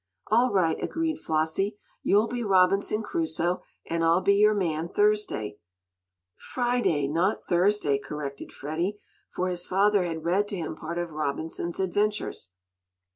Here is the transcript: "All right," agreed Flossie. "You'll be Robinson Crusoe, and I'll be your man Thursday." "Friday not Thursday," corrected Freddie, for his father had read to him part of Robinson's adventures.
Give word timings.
"All 0.31 0.51
right," 0.51 0.81
agreed 0.83 1.17
Flossie. 1.19 1.77
"You'll 2.01 2.27
be 2.27 2.43
Robinson 2.43 3.03
Crusoe, 3.03 3.61
and 3.85 4.03
I'll 4.03 4.19
be 4.19 4.33
your 4.33 4.55
man 4.55 4.89
Thursday." 4.89 5.59
"Friday 6.35 7.07
not 7.07 7.45
Thursday," 7.47 7.99
corrected 7.99 8.51
Freddie, 8.51 8.97
for 9.29 9.47
his 9.47 9.67
father 9.67 10.03
had 10.03 10.25
read 10.25 10.47
to 10.47 10.57
him 10.57 10.75
part 10.75 10.97
of 10.97 11.11
Robinson's 11.11 11.79
adventures. 11.79 12.49